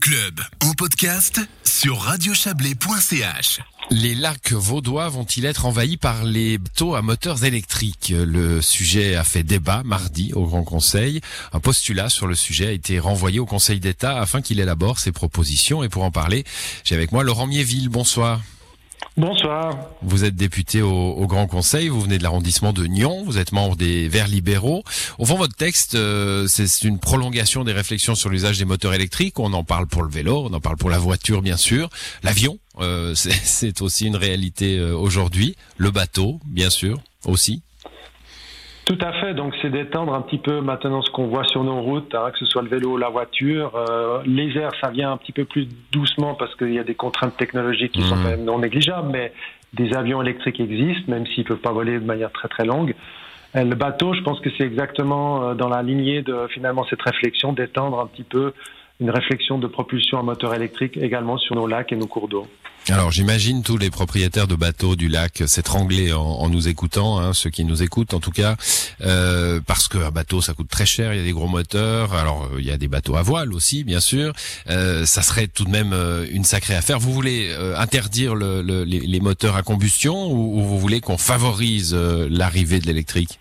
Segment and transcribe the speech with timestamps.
[0.00, 3.60] Club en podcast sur radiochablais.ch.
[3.90, 8.12] Les lacs vaudois vont-ils être envahis par les bateaux à moteurs électriques?
[8.16, 11.20] Le sujet a fait débat mardi au Grand Conseil.
[11.52, 15.12] Un postulat sur le sujet a été renvoyé au Conseil d'État afin qu'il élabore ses
[15.12, 15.82] propositions.
[15.82, 16.44] Et pour en parler,
[16.84, 17.88] j'ai avec moi Laurent Miéville.
[17.88, 18.40] Bonsoir.
[19.16, 19.78] Bonsoir.
[20.02, 23.76] Vous êtes député au, Grand Conseil, vous venez de l'arrondissement de Nyon, vous êtes membre
[23.76, 24.84] des Verts libéraux.
[25.18, 29.38] Au fond, votre texte, euh, c'est une prolongation des réflexions sur l'usage des moteurs électriques.
[29.38, 31.88] On en parle pour le vélo, on en parle pour la voiture, bien sûr.
[32.22, 35.56] L'avion, euh, c'est aussi une réalité euh, aujourd'hui.
[35.78, 37.62] Le bateau, bien sûr, aussi.
[38.86, 39.34] Tout à fait.
[39.34, 42.38] Donc, c'est d'étendre un petit peu maintenant ce qu'on voit sur nos routes, hein, que
[42.38, 43.72] ce soit le vélo ou la voiture.
[43.74, 46.94] Euh, les airs, ça vient un petit peu plus doucement parce qu'il y a des
[46.94, 48.22] contraintes technologiques qui sont mmh.
[48.22, 49.32] quand même non négligeables, mais
[49.72, 52.94] des avions électriques existent, même s'ils ne peuvent pas voler de manière très très longue.
[53.54, 57.52] Le bateau, je pense que c'est exactement euh, dans la lignée de finalement cette réflexion
[57.52, 58.52] d'étendre un petit peu
[59.00, 62.46] une réflexion de propulsion à moteur électrique également sur nos lacs et nos cours d'eau.
[62.88, 67.50] Alors j'imagine tous les propriétaires de bateaux du lac s'étrangler en, nous écoutant, hein, ceux
[67.50, 68.54] qui nous écoutent en tout cas,
[69.00, 72.44] euh, parce qu'un bateau ça coûte très cher, il y a des gros moteurs, alors
[72.44, 74.32] euh, il y a des bateaux à voile aussi bien sûr,
[74.70, 75.92] euh, ça serait tout de même
[76.30, 77.00] une sacrée affaire.
[77.00, 83.40] Vous voulez interdire les, moteurs à combustion ou vous voulez qu'on favorise l'arrivée de l'électrique?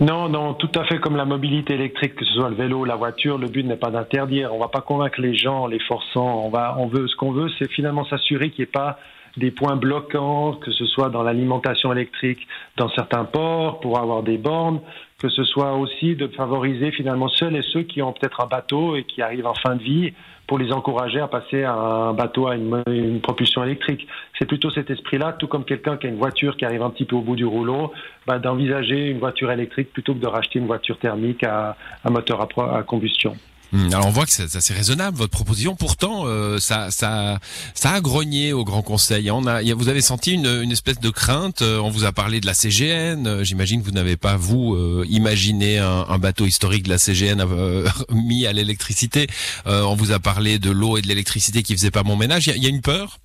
[0.00, 2.96] Non, non, tout à fait comme la mobilité électrique, que ce soit le vélo, la
[2.96, 4.54] voiture, le but n'est pas d'interdire.
[4.54, 6.44] On va pas convaincre les gens, les forçant.
[6.44, 8.98] On va, on veut, ce qu'on veut, c'est finalement s'assurer qu'il n'y ait pas
[9.36, 14.38] des points bloquants, que ce soit dans l'alimentation électrique dans certains ports pour avoir des
[14.38, 14.80] bornes,
[15.18, 18.96] que ce soit aussi de favoriser finalement seuls et ceux qui ont peut-être un bateau
[18.96, 20.12] et qui arrivent en fin de vie
[20.46, 24.06] pour les encourager à passer à un bateau à une, propulsion électrique.
[24.38, 27.04] C'est plutôt cet esprit-là, tout comme quelqu'un qui a une voiture qui arrive un petit
[27.04, 27.92] peu au bout du rouleau,
[28.26, 31.76] bah, d'envisager une voiture électrique plutôt que de racheter une voiture thermique à
[32.08, 33.36] moteur à combustion.
[33.72, 35.76] Hmm, alors on voit que c'est assez raisonnable votre proposition.
[35.76, 37.38] Pourtant, euh, ça, ça,
[37.74, 39.30] ça a grogné au Grand Conseil.
[39.30, 41.62] On a, vous avez senti une, une espèce de crainte.
[41.62, 43.26] Euh, on vous a parlé de la CGN.
[43.26, 44.76] Euh, j'imagine que vous n'avez pas vous
[45.08, 47.44] imaginé un, un, bateau historique de la CGN
[48.12, 49.26] mis à l'électricité.
[49.66, 52.46] on vous a parlé de l'eau et de l'électricité qui faisait pas mon ménage.
[52.46, 53.18] Il y, y a une peur?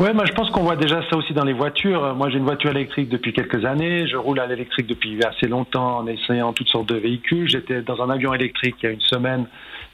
[0.00, 2.14] Ouais, moi je pense qu'on voit déjà ça aussi dans les voitures.
[2.14, 5.98] Moi j'ai une voiture électrique depuis quelques années, je roule à l'électrique depuis assez longtemps
[5.98, 7.50] en essayant toutes sortes de véhicules.
[7.50, 9.44] J'étais dans un avion électrique il y a une semaine.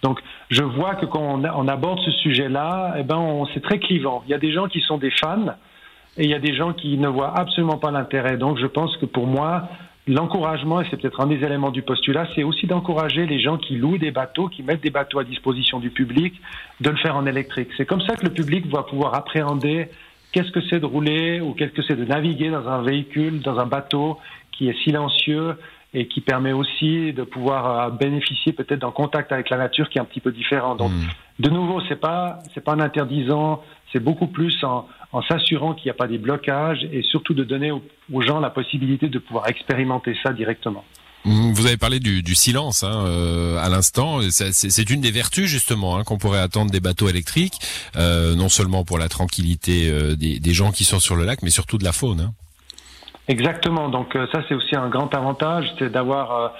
[0.05, 4.23] Donc je vois que quand on, aborde ce sujet-là, eh ben c'est très clivant.
[4.29, 5.57] Il y a des gens qui sont des fans
[6.17, 8.37] et il y a des gens qui ne voient absolument pas l'intérêt.
[8.37, 9.69] Donc je pense que pour moi,
[10.09, 13.77] L'encouragement, et c'est peut-être un des éléments du postulat, c'est aussi d'encourager les gens qui
[13.77, 16.41] louent des bateaux, qui mettent des bateaux à disposition du public,
[16.81, 17.71] de le faire en électrique.
[17.77, 19.89] C'est comme ça que le public va pouvoir appréhender
[20.31, 23.59] qu'est-ce que c'est de rouler ou qu'est-ce que c'est de naviguer dans un véhicule, dans
[23.59, 24.19] un bateau
[24.53, 25.57] qui est silencieux
[25.93, 29.99] et qui permet aussi de pouvoir euh, bénéficier peut-être d'un contact avec la nature qui
[29.99, 30.77] est un petit peu différent.
[30.77, 31.43] Donc, hmm.
[31.43, 33.63] de nouveau, c'est pas c'est pas en interdisant,
[33.93, 37.43] c'est beaucoup plus en, en s'assurant qu'il n'y a pas des blocages et surtout de
[37.43, 40.85] donner aux, gens la possibilité de pouvoir expérimenter ça directement.
[41.25, 44.21] Mmh, vous avez parlé du, silence hein, euh, à l'instant.
[44.31, 47.59] C'est une des vertus justement hein, qu'on pourrait attendre des bateaux électriques,
[47.97, 51.51] euh, non seulement pour la tranquillité euh, des, gens qui sont sur le lac, mais
[51.51, 52.21] surtout de la faune.
[52.21, 52.33] Hein.
[53.27, 53.89] Exactement.
[53.89, 56.53] Donc ça, c'est aussi un grand avantage, c'est d'avoir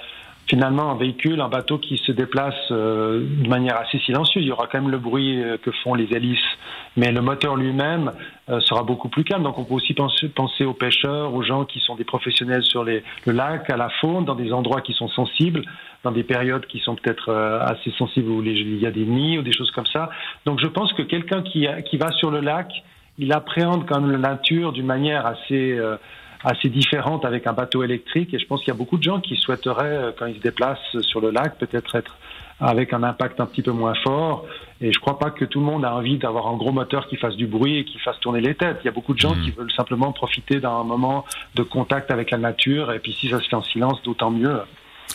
[0.49, 4.43] finalement un véhicule, un bateau qui se déplace euh, de manière assez silencieuse.
[4.43, 6.39] Il y aura quand même le bruit euh, que font les hélices,
[6.95, 8.13] mais le moteur lui-même
[8.49, 9.43] euh, sera beaucoup plus calme.
[9.43, 12.83] Donc on peut aussi penser, penser, aux pêcheurs, aux gens qui sont des professionnels sur
[12.83, 15.63] les, le lac, à la faune, dans des endroits qui sont sensibles,
[16.03, 19.41] dans des périodes qui sont peut-être assez sensibles où il y a des nids ou
[19.41, 20.09] des choses comme ça.
[20.45, 22.71] Donc je pense que quelqu'un qui, qui va sur le lac,
[23.17, 25.77] il appréhende quand même la nature d'une manière assez
[26.43, 28.33] assez différente avec un bateau électrique.
[28.33, 30.41] Et je pense qu'il y a beaucoup de gens qui souhaiteraient, euh, quand ils se
[30.41, 32.17] déplacent sur le lac, peut-être être
[32.59, 34.45] avec un impact un petit peu moins fort.
[34.81, 37.15] Et je crois pas que tout le monde a envie d'avoir un gros moteur qui
[37.15, 38.77] fasse du bruit et qui fasse tourner les têtes.
[38.83, 39.41] Il y a beaucoup de gens mmh.
[39.41, 41.25] qui veulent simplement profiter d'un moment
[41.55, 42.91] de contact avec la nature.
[42.91, 44.59] Et puis si ça se fait en silence, d'autant mieux.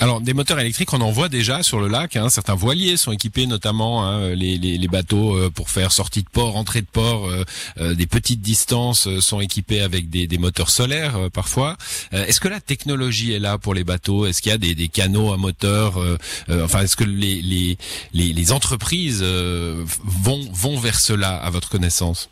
[0.01, 2.17] Alors des moteurs électriques, on en voit déjà sur le lac.
[2.17, 2.29] Hein.
[2.29, 6.29] Certains voiliers sont équipés, notamment hein, les, les, les, bateaux euh, pour faire sortie de
[6.29, 7.45] port, entrée de port, euh,
[7.79, 11.77] euh, des petites distances sont équipés avec des, des moteurs solaires parfois.
[12.13, 14.27] est-ce que la technologie est là pour les bateaux?
[14.27, 15.99] Est-ce qu'il y a des, des canaux à moteur
[16.51, 17.79] Enfin, est-ce que les, les,
[18.33, 22.29] les entreprises vont vont vers cela à votre connaissance?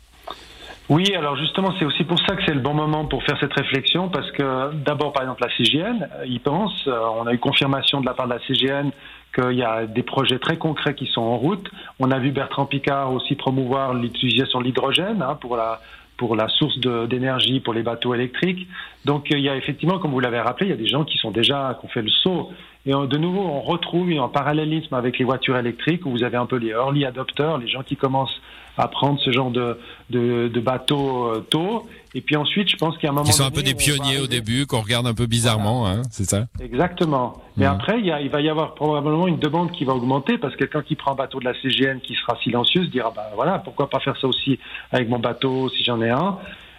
[0.89, 3.53] Oui, alors justement, c'est aussi pour ça que c'est le bon moment pour faire cette
[3.53, 6.85] réflexion, parce que d'abord, par exemple, la CGN y pense.
[6.87, 8.91] Euh, on a eu confirmation de la part de la CGN
[9.33, 11.69] qu'il y a des projets très concrets qui sont en route.
[11.99, 15.79] On a vu Bertrand Picard aussi promouvoir l'utilisation de l'hydrogène hein, pour la
[16.17, 18.67] pour la source d'énergie pour les bateaux électriques.
[19.05, 21.17] Donc il y a effectivement, comme vous l'avez rappelé, il y a des gens qui
[21.17, 22.51] sont déjà qui ont fait le saut
[22.85, 26.47] Et de nouveau, on retrouve un parallélisme avec les voitures électriques où vous avez un
[26.47, 28.41] peu les early adopters, les gens qui commencent
[28.77, 29.77] à prendre ce genre de,
[30.09, 31.87] de, de bateau euh, tôt.
[32.15, 33.25] Et puis ensuite, je pense qu'il y a un moment.
[33.25, 36.23] Qui sont un peu des pionniers au début, qu'on regarde un peu bizarrement, hein, c'est
[36.23, 37.41] ça Exactement.
[37.57, 37.71] Mais mmh.
[37.71, 40.53] après, il, y a, il, va y avoir probablement une demande qui va augmenter parce
[40.53, 43.29] que quelqu'un qui prend un bateau de la CGN qui sera silencieux se dira bah
[43.35, 44.57] voilà, pourquoi pas faire ça aussi
[44.91, 46.37] avec mon bateau si j'en ai un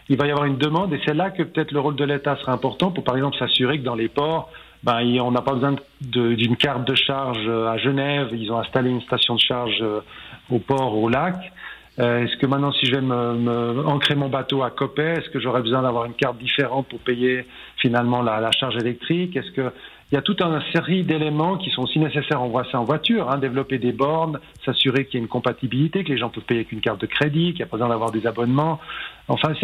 [0.08, 2.36] il va y avoir une demande et c'est là que peut-être le rôle de l'État
[2.36, 4.50] sera important pour par exemple s'assurer que dans les ports,
[4.84, 8.90] ben, on n'a pas besoin d'une carte de charge euh, à Genève, ils ont installé
[8.90, 10.00] une station de charge euh,
[10.50, 11.36] au port, au lac.
[11.98, 15.30] Euh, est-ce que maintenant, si je vais me, me ancrer mon bateau à Copet, est-ce
[15.30, 17.46] que j'aurais besoin d'avoir une carte différente pour payer
[17.76, 19.36] finalement la, la charge électrique?
[19.36, 19.72] Est-ce que
[20.12, 22.42] il y a toute une série d'éléments qui sont aussi nécessaires.
[22.42, 26.04] On voit ça en voiture, hein, développer des bornes, s'assurer qu'il y a une compatibilité,
[26.04, 27.88] que les gens peuvent payer avec une carte de crédit, qu'il n'y a pas besoin
[27.88, 28.78] d'avoir des abonnements.
[29.28, 29.54] Enfin,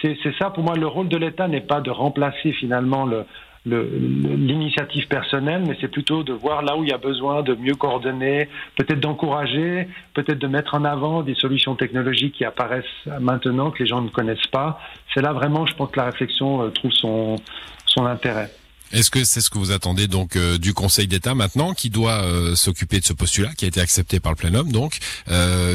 [0.00, 0.48] c'est ça.
[0.48, 3.26] Pour moi, le rôle de l'État n'est pas de remplacer finalement le,
[3.68, 7.74] l'initiative personnelle, mais c'est plutôt de voir là où il y a besoin de mieux
[7.74, 12.84] coordonner, peut-être d'encourager, peut-être de mettre en avant des solutions technologiques qui apparaissent
[13.20, 14.80] maintenant que les gens ne connaissent pas.
[15.14, 17.36] C'est là vraiment, je pense que la réflexion euh, trouve son,
[17.86, 18.52] son intérêt.
[18.92, 22.22] Est-ce que c'est ce que vous attendez donc euh, du Conseil d'État maintenant, qui doit
[22.22, 24.98] euh, s'occuper de ce postulat, qui a été accepté par le plénum Donc,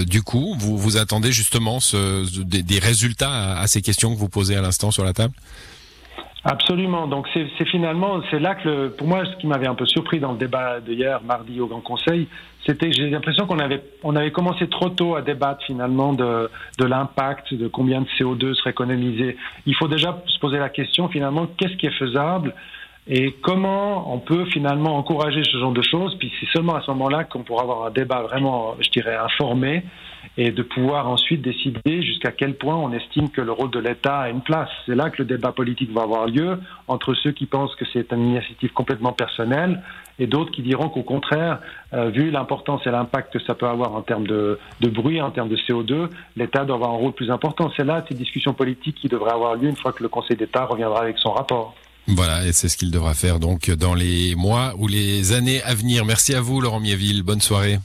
[0.08, 4.62] du coup, vous vous attendez justement des, résultats à, ces questions que vous posez à
[4.62, 5.34] l'instant sur la table?
[6.46, 7.08] Absolument.
[7.08, 10.20] Donc c'est finalement c'est là que le, pour moi ce qui m'avait un peu surpris
[10.20, 12.28] dans le débat d'hier mardi au Grand Conseil,
[12.66, 16.50] c'était j'ai l'impression qu'on avait on avait commencé trop tôt à débattre finalement de
[16.80, 19.38] de l'impact, de combien de CO2 serait économisé.
[19.66, 22.54] Il faut déjà se poser la question finalement qu'est-ce qui est faisable
[23.08, 26.16] et comment on peut finalement encourager ce genre de choses?
[26.20, 29.84] Puis c'est seulement à ce moment-là qu'on pourra avoir un débat vraiment, je dirais, informé
[30.38, 34.20] et de pouvoir ensuite décider jusqu'à quel point on estime que le rôle de l'État
[34.20, 34.70] a une place.
[34.86, 38.14] C'est là que le débat politique va avoir lieu entre ceux qui pensent que c'est
[38.14, 39.82] une initiative complètement personnelle
[40.18, 41.60] et d'autres qui diront qu'au contraire,
[41.94, 45.32] euh, vu l'importance et l'impact que ça peut avoir en termes de, de bruit, en
[45.32, 47.70] termes de CO2, l'État doit avoir un rôle plus important.
[47.76, 50.66] C'est là ces discussions politiques qui devraient avoir lieu une fois que le Conseil d'État
[50.66, 51.76] reviendra avec son rapport.
[52.08, 55.74] Voilà, et c'est ce qu'il devra faire donc dans les mois ou les années à
[55.74, 56.06] venir.
[56.06, 57.24] Merci à vous, Laurent Mieville.
[57.24, 57.80] Bonne soirée.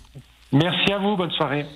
[0.52, 1.16] Merci à vous.
[1.16, 1.66] Bonne soirée.